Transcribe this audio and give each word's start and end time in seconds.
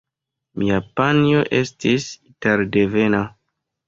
Mia 0.61 0.77
panjo 0.99 1.43
estis 1.57 2.07
italdevena. 2.31 3.21